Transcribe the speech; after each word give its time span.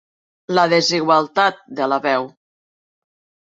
La 0.57 0.63
desigualtat 0.71 1.61
de 1.81 1.89
la 1.93 2.01
veu. 2.09 2.29